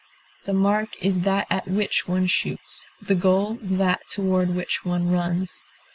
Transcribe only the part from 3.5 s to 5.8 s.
that toward which one runs.